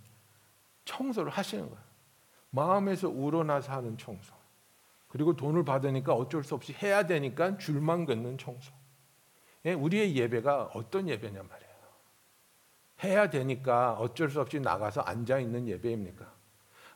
[0.85, 1.85] 청소를 하시는 거예요.
[2.51, 4.35] 마음에서 우러나서 하는 청소.
[5.09, 8.73] 그리고 돈을 받으니까 어쩔 수 없이 해야 되니까 줄만 긋는 청소.
[9.65, 11.66] 예, 우리의 예배가 어떤 예배냐 말이에요.
[13.05, 16.37] 해야 되니까 어쩔 수 없이 나가서 앉아 있는 예배입니까?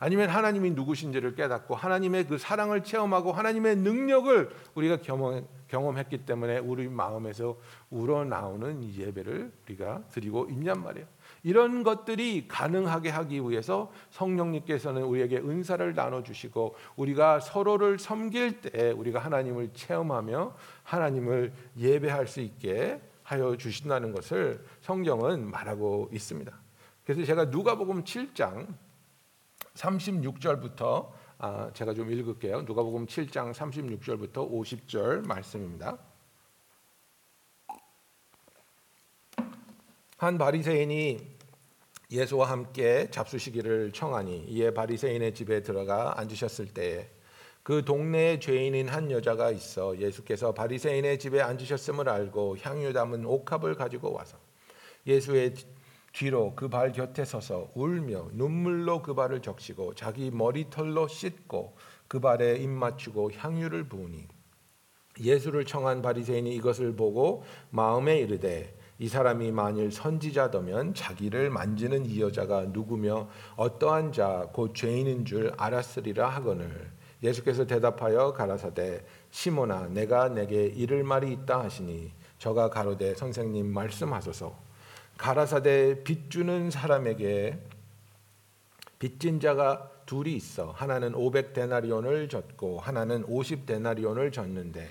[0.02, 6.56] 아니면 하나님이 누구신지를 깨닫고 하나님의 그 사랑을 체험하고 하나님의 능력을 우리가 경험, 경험 했기 때문에
[6.58, 7.58] 우리 마음에서
[7.90, 11.06] 우러나오는 예배를 우리가 드리고 있냔 말이에요.
[11.42, 19.18] 이런 것들이 가능하게 하기 위해서 성령님께서는 우리에게 은사를 나눠 주시고 우리가 서로를 섬길 때 우리가
[19.18, 26.52] 하나님을 체험하며 하나님을 예배할 수 있게 하여 주신다는 것을 성경은 말하고 있습니다.
[27.04, 28.66] 그래서 제가 누가복음 7장
[29.74, 32.62] 36절부터 아, 제가 좀 읽을게요.
[32.62, 35.96] 누가복음 7장 36절부터 50절 말씀입니다.
[40.16, 41.38] 한 바리새인이
[42.10, 47.08] 예수와 함께 잡수시기를 청하니 이에 바리새인의 집에 들어가 앉으셨을 때에
[47.62, 54.12] 그 동네에 죄인인 한 여자가 있어 예수께서 바리새인의 집에 앉으셨음을 알고 향유 담은 옥합을 가지고
[54.12, 54.38] 와서
[55.06, 55.54] 예수의
[56.12, 61.76] 뒤로 그 발 곁에 서서 울며 눈물로 그 발을 적시고 자기 머리털로 씻고
[62.08, 64.26] 그 발에 입 맞추고 향유를 부으니
[65.20, 72.66] 예수를 청한 바리새인이 이것을 보고 마음에 이르되 이 사람이 만일 선지자더면 자기를 만지는 이 여자가
[72.66, 76.90] 누구며 어떠한 자 곧 죄인인 줄 알았으리라 하거늘
[77.22, 84.54] 예수께서 대답하여 가라사대 시몬아 내가 내게 이를 말이 있다 하시니 저가 가로되 선생님 말씀하소서.
[85.18, 87.58] 가라사대 빚 주는 사람에게
[88.98, 90.72] 빚진 자가 둘이 있어.
[90.72, 94.88] 하나는 500 데나리온을 졌고 하나는 50 데나리온을 졌는데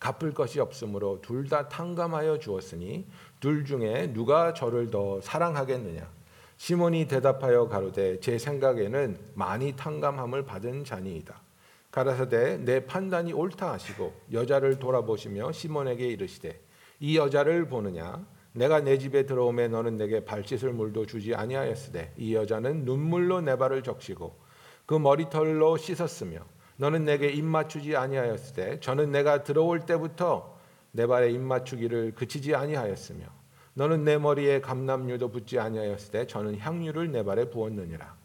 [0.00, 3.06] 갚을 것이 없으므로 둘 다 탕감하여 주었으니
[3.40, 6.08] 둘 중에 누가 저를 더 사랑하겠느냐?
[6.56, 11.40] 시몬이 대답하여 가로되 제 생각에는 많이 탕감함을 받은 자니이다
[11.90, 16.60] 가라사대 내 판단이 옳다 하시고 여자를 돌아보시며 시몬에게 이르시되
[17.00, 18.26] 이 여자를 보느냐?
[18.52, 23.56] 내가 내 집에 들어오매 너는 내게 발 씻을 물도 주지 아니하였으되 이 여자는 눈물로 내
[23.56, 24.38] 발을 적시고
[24.84, 26.40] 그 머리털로 씻었으며
[26.76, 30.56] 너는 내게 입 맞추지 아니하였으되 저는 내가 들어올 때부터
[30.90, 33.26] 내 발에 입 맞추기를 그치지 아니하였으며
[33.74, 38.17] 너는 내 머리에 감람유도 붓지 아니하였을 때 저는 향유를 내 발에 부었느니라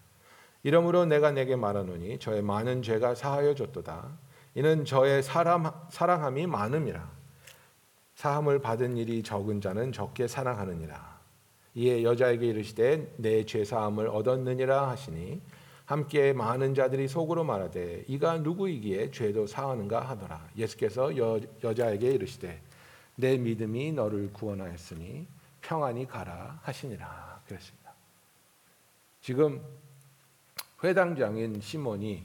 [0.63, 4.17] 이러므로 내가 내게 말하노니 저의 많은 죄가 사하여 줬도다.
[4.55, 7.11] 이는 저의 사람, 사랑함이 많음이라.
[8.15, 11.19] 사함을 받은 일이 적은 자는 적게 사랑하느니라.
[11.75, 15.41] 이에 여자에게 이르시되 내 죄 사함을 얻었느니라 하시니
[15.85, 20.47] 함께 많은 자들이 속으로 말하되 이가 누구이기에 죄도 사하는가 하더라.
[20.55, 22.61] 예수께서 여, 여자에게 이르시되
[23.15, 25.27] 내 믿음이 너를 구원하였으니
[25.61, 27.41] 평안히 가라 하시니라.
[27.47, 27.93] 그랬습니다.
[29.19, 29.61] 지금
[30.83, 32.23] 회당장인 시몬이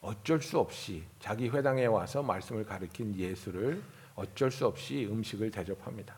[0.00, 3.82] 어쩔 수 없이 자기 회당에 와서 말씀을 가르친 예수를
[4.14, 6.14] 어쩔 수 없이 음식을 대접합니다.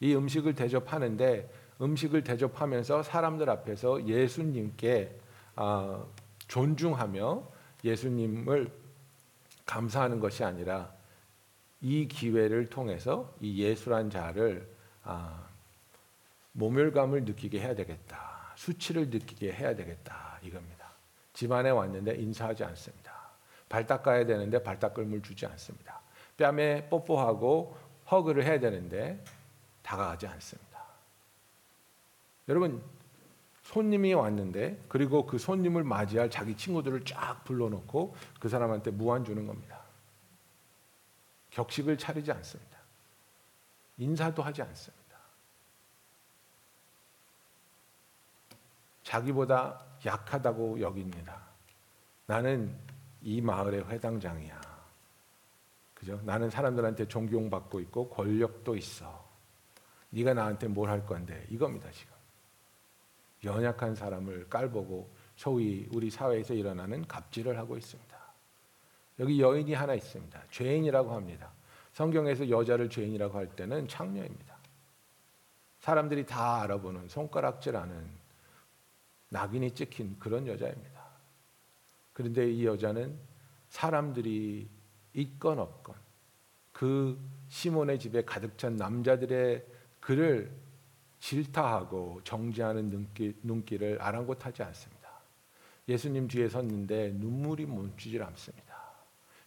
[0.00, 5.18] 이 음식을 대접하는데 음식을 대접하면서 사람들 앞에서 예수님께
[5.56, 6.04] 아,
[6.48, 7.42] 존중하며
[7.82, 8.70] 예수님을
[9.64, 10.92] 감사하는 것이 아니라
[11.80, 14.68] 이 기회를 통해서 이 예수란 자를
[15.02, 15.46] 아,
[16.52, 18.52] 모멸감을 느끼게 해야 되겠다.
[18.56, 20.38] 수치를 느끼게 해야 되겠다.
[20.42, 20.79] 이겁니다.
[21.40, 23.14] 집안에 왔는데 인사하지 않습니다.
[23.66, 25.98] 발 닦아야 되는데 발 닦을 물 주지 않습니다.
[26.36, 27.78] 뺨에 뽀뽀하고
[28.10, 29.24] 허그를 해야 되는데
[29.82, 30.84] 다가가지 않습니다.
[32.46, 32.82] 여러분
[33.62, 39.80] 손님이 왔는데 그리고 그 손님을 맞이할 자기 친구들을 쫙 불러놓고 그 사람한테 무한 주는 겁니다.
[41.52, 42.78] 격식을 차리지 않습니다.
[43.96, 45.00] 인사도 하지 않습니다.
[49.04, 51.40] 자기보다 약하다고 여깁니다.
[52.26, 52.74] 나는
[53.22, 54.60] 이 마을의 회당장이야.
[55.94, 56.20] 그죠?
[56.24, 59.28] 나는 사람들한테 존경받고 있고 권력도 있어.
[60.10, 62.14] 네가 나한테 뭘 할 건데 이겁니다 지금.
[63.44, 68.18] 연약한 사람을 깔보고 소위 우리 사회에서 일어나는 갑질을 하고 있습니다.
[69.18, 70.42] 여기 여인이 하나 있습니다.
[70.50, 71.52] 죄인이라고 합니다.
[71.92, 74.56] 성경에서 여자를 죄인이라고 할 때는 창녀입니다.
[75.80, 78.19] 사람들이 다 알아보는 손가락질하는
[79.30, 81.00] 낙인이 찍힌 그런 여자입니다.
[82.12, 83.18] 그런데 이 여자는
[83.68, 84.68] 사람들이
[85.14, 85.94] 있건 없건
[86.72, 89.64] 그 시몬의 집에 가득 찬 남자들의
[90.00, 90.50] 그를
[91.20, 95.10] 질타하고 정죄하는 눈길, 눈길 을 아랑곳하지 않습니다.
[95.88, 98.70] 예수님 뒤에 섰는데 눈물이 멈추질 않습니다.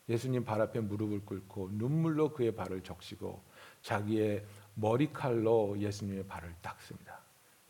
[0.10, 3.42] 예수님 발 앞에 무릎을 꿇고 눈물로 그의 발을 적시고
[3.82, 7.23] 자기의 머리칼로 예수님의 발을 닦습니다.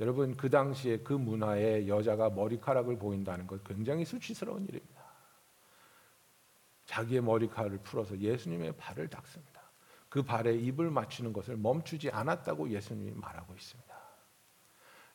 [0.03, 5.01] 여러분 그 당시에 그 문화에 여자가 머리카락을 보인다는 것 굉장히 수치스러운 일입니다.
[6.83, 9.61] 자기의 머리카락을 풀어서 예수님의 발을 닦습니다.
[10.09, 13.95] 그 발에 입을 맞추는 것을 멈추지 않았다고 예수님이 말하고 있습니다.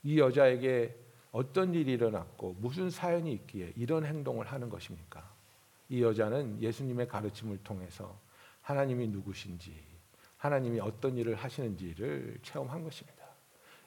[0.05, 0.99] 이 여자에게
[1.33, 5.31] 어떤 일이 일어났고 무슨 사연이 있기에 이런 행동을 하는 것입니까?
[5.91, 8.19] 이 여자는 예수님의 가르침을 통해서
[8.63, 9.85] 하나님이 누구신지,
[10.39, 13.18] 하나님이 어떤 일을 하시는지를 체험한 것입니다.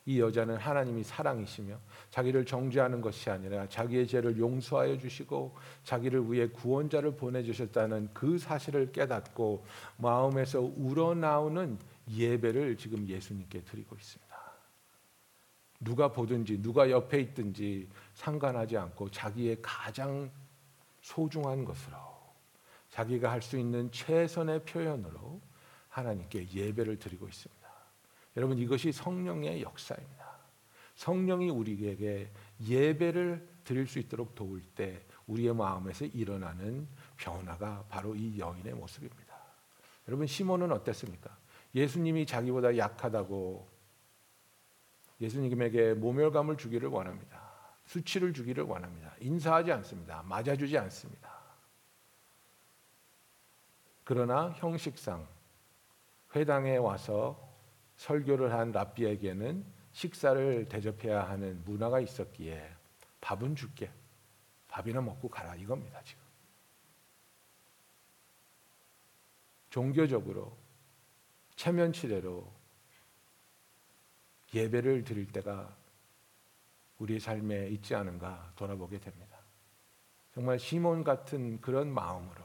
[0.05, 1.77] 이 여자는 하나님이 사랑이시며
[2.09, 8.91] 자기를 정죄하는 것이 아니라 자기의 죄를 용서하여 주시고 자기를 위해 구원자를 보내 주셨다는 그 사실을
[8.91, 9.63] 깨닫고
[9.97, 11.77] 마음에서 우러나오는
[12.09, 14.31] 예배를 지금 예수님께 드리고 있습니다.
[15.79, 20.31] 누가 보든지 누가 옆에 있든지 상관하지 않고 자기의 가장
[21.01, 21.97] 소중한 것으로
[22.89, 25.41] 자기가 할 수 있는 최선의 표현으로
[25.89, 27.60] 하나님께 예배를 드리고 있습니다.
[28.37, 30.31] 여러분 이것이 성령의 역사입니다.
[30.95, 32.31] 성령이 우리에게
[32.67, 39.35] 예배를 드릴 수 있도록 도울 때 우리의 마음에서 일어나는 변화가 바로 이 여인의 모습입니다.
[40.07, 41.35] 여러분 시몬은 어땠습니까?
[41.73, 43.69] 예수님이 자기보다 약하다고
[45.21, 47.41] 예수님에게 모멸감을 주기를 원합니다.
[47.85, 49.13] 수치를 주기를 원합니다.
[49.19, 50.23] 인사하지 않습니다.
[50.23, 51.31] 맞아주지 않습니다.
[54.03, 55.27] 그러나 형식상
[56.35, 57.50] 회당에 와서
[58.01, 62.75] 설교를 한 랍비에게는 식사를 대접해야 하는 문화가 있었기에
[63.21, 63.91] 밥은 줄게.
[64.67, 66.23] 밥이나 먹고 가라 이겁니다, 지금.
[69.69, 70.57] 종교적으로
[71.55, 72.51] 체면치레로
[74.55, 75.75] 예배를 드릴 때가
[76.97, 79.37] 우리의 삶에 있지 않은가 돌아보게 됩니다.
[80.33, 82.43] 정말 시몬 같은 그런 마음으로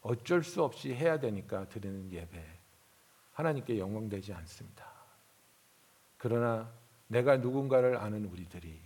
[0.00, 2.59] 어쩔 수 없이 해야 되니까 드리는 예배
[3.32, 4.90] 하나님께 영광되지 않습니다.
[6.16, 6.70] 그러나
[7.06, 8.80] 내가 누군가를 아는 우리들이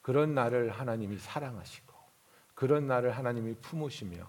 [0.00, 1.92] 그런 나를 하나님이 사랑하시고
[2.54, 4.26] 그런 나를 하나님이 품으시며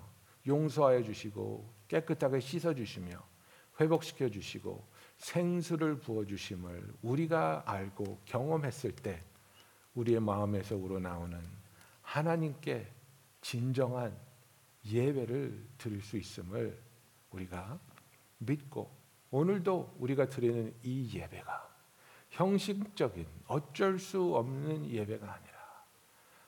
[0.47, 3.21] 용서하여 주시고 깨끗하게 씻어 주시며
[3.79, 4.85] 회복시켜 주시고
[5.17, 9.23] 생수를 부어 주심을 우리가 알고 경험했을 때
[9.95, 11.39] 우리의 마음에서 우러나오는
[12.01, 12.91] 하나님께
[13.41, 14.17] 진정한
[14.85, 16.81] 예배를 드릴 수 있음을
[17.31, 17.79] 우리가
[18.39, 19.00] 믿고
[19.31, 21.69] 오늘도 우리가 드리는 이 예배가
[22.31, 25.51] 형식적인 어쩔 수 없는 예배가 아니라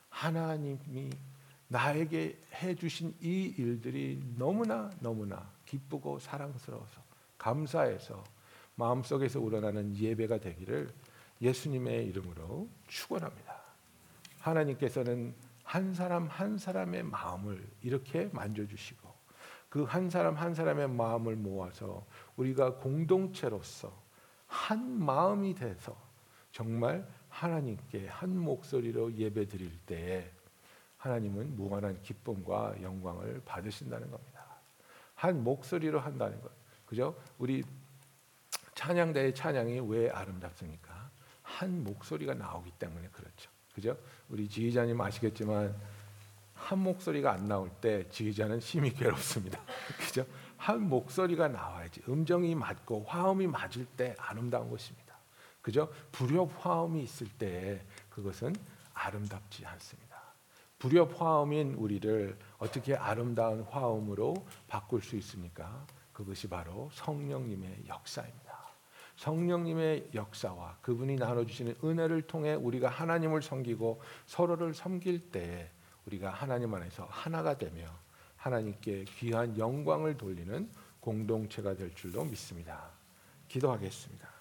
[0.09, 1.09] 하나님이
[1.69, 7.01] 나에게 해주신 이 일들이 너무나 너무나 기쁘고 사랑스러워서
[7.37, 8.23] 감사해서
[8.75, 10.93] 마음속에서 우러나는 예배가 되기를
[11.41, 13.61] 예수님의 이름으로 축원합니다.
[14.39, 19.02] 하나님께서는 한 사람 한 사람의 마음을 이렇게 만져주시고
[19.73, 22.05] 그 한 사람 한 사람의 마음을 모아서
[22.35, 23.91] 우리가 공동체로서
[24.45, 25.97] 한 마음이 돼서
[26.51, 30.31] 정말 하나님께 한 목소리로 예배 드릴 때에
[30.97, 34.45] 하나님은 무한한 기쁨과 영광을 받으신다는 겁니다.
[35.15, 36.51] 한 목소리로 한다는 것.
[36.85, 37.19] 그죠?
[37.39, 37.63] 우리
[38.75, 41.09] 찬양대의 찬양이 왜 아름답습니까?
[41.41, 43.49] 한 목소리가 나오기 때문에 그렇죠.
[43.73, 43.97] 그죠?
[44.29, 45.75] 우리 지휘자님 아시겠지만
[46.63, 49.59] 한 목소리가 안 나올 때 지휘자는 심히 괴롭습니다.
[49.99, 50.25] 그죠?
[50.57, 55.13] 한 목소리가 나와야지 음정이 맞고 화음이 맞을 때 아름다운 것입니다.
[55.61, 55.91] 그죠?
[56.11, 58.55] 불협 화음이 있을 때 그것은
[58.93, 60.21] 아름답지 않습니다.
[60.79, 64.33] 불협 화음인 우리를 어떻게 아름다운 화음으로
[64.67, 65.85] 바꿀 수 있습니까?
[66.13, 68.43] 그것이 바로 성령님의 역사입니다.
[69.17, 75.69] 성령님의 역사와 그분이 나눠 주시는 은혜를 통해 우리가 하나님을 섬기고 서로를 섬길 때
[76.05, 77.85] 우리가 하나님 안에서 하나가 되며
[78.37, 82.89] 하나님께 귀한 영광을 돌리는 공동체가 될 줄로 믿습니다.
[83.47, 84.33] 기도하겠습니다.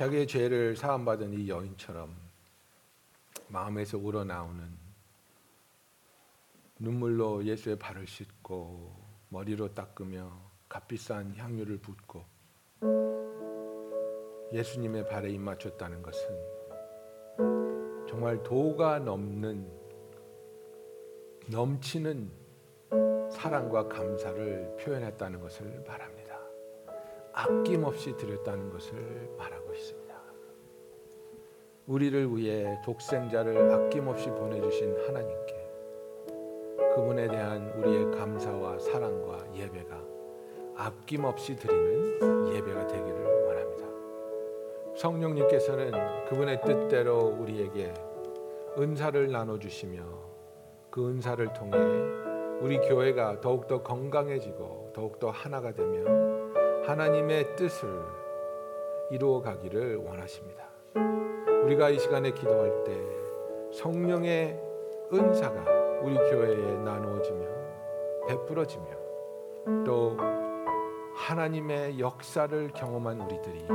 [0.00, 2.16] 자기의 죄를 사함받은 이 여인처럼
[3.48, 4.79] 마음에서 우러나오는
[6.82, 8.96] 눈물로 예수의 발을 씻고
[9.28, 10.32] 머리로 닦으며
[10.66, 12.24] 값비싼 향유를 붓고
[14.50, 16.20] 예수님의 발에 입 맞췄다는 것은
[18.08, 19.70] 정말 도가 넘는
[21.48, 22.30] 넘치는
[23.30, 26.40] 사랑과 감사를 표현했다는 것을 말합니다.
[27.32, 30.10] 아낌없이 드렸다는 것을 말하고 있습니다.
[31.86, 35.49] 우리를 위해 독생자를 아낌없이 보내주신 하나님께
[36.94, 40.00] 그분에 대한 우리의 감사와 사랑과 예배가
[40.76, 43.86] 아낌없이 드리는 예배가 되기를 원합니다.
[44.96, 47.92] 성령님께서는 그분의 뜻대로 우리에게
[48.78, 50.02] 은사를 나눠주시며
[50.90, 51.76] 그 은사를 통해
[52.60, 56.04] 우리 교회가 더욱더 건강해지고 더욱더 하나가 되며
[56.86, 57.88] 하나님의 뜻을
[59.10, 60.68] 이루어 가기를 원하십니다.
[61.64, 62.96] 우리가 이 시간에 기도할 때
[63.72, 64.60] 성령의
[65.12, 67.46] 은사가 우리 교회에 나누어지며
[68.28, 68.86] 베풀어지며
[69.84, 70.16] 또
[71.14, 73.66] 하나님의 역사를 경험한 우리들이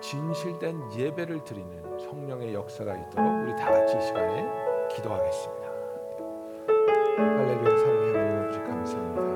[0.00, 4.46] 진실된 예배를 드리는 성령의 역사가 있도록 우리 다 같이 이 시간에
[4.94, 5.68] 기도하겠습니다.
[7.16, 9.27] 할렐루야 사랑하는 하나님 아버지 감사합니다.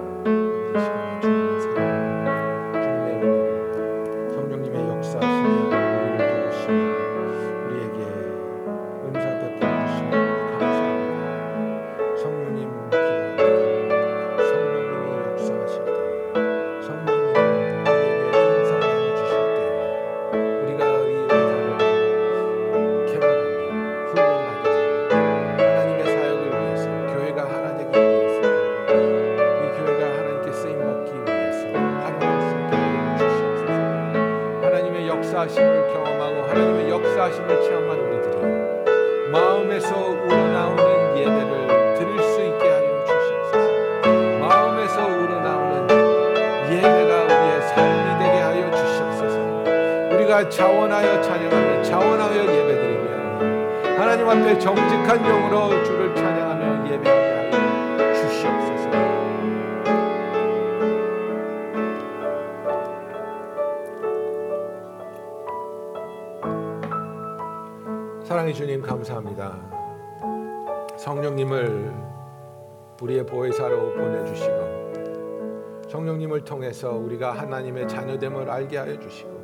[76.43, 79.43] 성령님을 통해서 우리가 하나님의 자녀됨을 알게 하여 주시고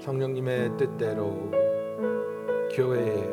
[0.00, 1.50] 성령님의 뜻대로
[2.72, 3.28] 교회에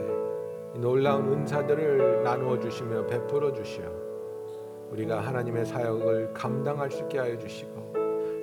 [0.76, 3.84] 놀라운 은사들을 나누어 주시며 베풀어 주시어
[4.90, 7.94] 우리가 하나님의 사역을 감당할 수 있게 하여 주시고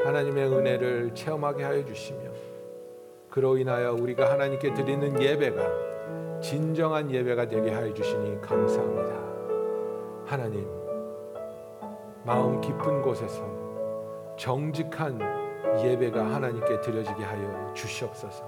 [0.04, 2.30] 하나님의 은혜를 체험하게 하여 주시며
[3.30, 9.18] 그로 인하여 우리가 하나님께 드리는 예배가 진정한 예배가 되게 하여 주시니 감사합니다.
[10.24, 10.77] 하나님
[12.28, 13.42] 마음 깊은 곳에서
[14.36, 15.18] 정직한
[15.82, 18.44] 예배가 하나님께 드려지게 하여 주시옵소서.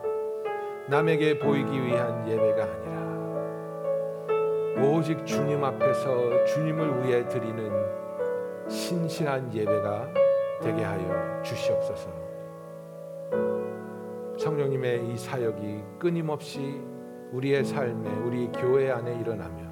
[0.87, 3.01] 남에게 보이기 위한 예배가 아니라
[4.87, 7.73] 오직 주님 앞에서 주님을 위해 드리는
[8.69, 10.09] 신실한 예배가
[10.61, 12.11] 되게 하여 주시옵소서.
[14.37, 16.83] 성령님의 이 사역이 끊임없이
[17.33, 19.71] 우리의 삶에 우리 교회 안에 일어나며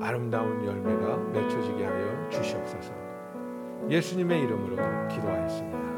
[0.00, 2.97] 아름다운 열매가 맺혀지게 하여 주시옵소서.
[3.88, 4.76] 예수님의 이름으로
[5.08, 5.97] 기도하였습니다.